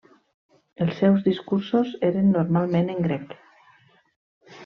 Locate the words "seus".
1.01-1.19